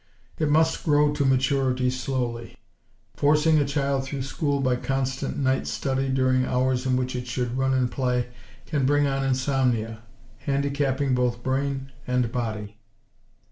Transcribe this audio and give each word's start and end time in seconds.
It 0.39 0.49
must 0.49 0.83
grow 0.83 1.13
to 1.13 1.23
maturity 1.25 1.91
slowly. 1.91 2.57
Forcing 3.15 3.59
a 3.59 3.65
child 3.67 4.03
through 4.03 4.23
school 4.23 4.59
by 4.59 4.77
constant 4.77 5.37
night 5.37 5.67
study 5.67 6.09
during 6.09 6.43
hours 6.43 6.87
in 6.87 6.95
which 6.95 7.15
it 7.15 7.27
should 7.27 7.55
run 7.55 7.75
and 7.75 7.91
play, 7.91 8.29
can 8.65 8.87
bring 8.87 9.05
on 9.05 9.23
insomnia; 9.23 10.01
handicapping 10.39 11.13
both 11.13 11.43
brain 11.43 11.91
and 12.07 12.31
body. 12.31 12.77